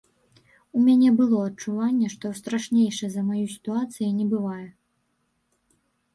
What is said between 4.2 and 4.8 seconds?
бывае.